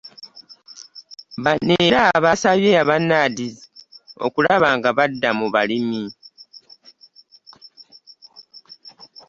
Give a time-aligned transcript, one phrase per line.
[1.43, 3.55] Bano era basabye aba NAADS
[4.25, 6.03] okulaba nga badda mu balimi